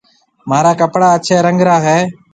مهارا 0.49 0.71
ڪپڙا 0.79 1.07
اڇهيَ 1.17 1.37
رنگ 1.45 1.59
را 1.67 1.75
هيَ۔ 1.85 1.97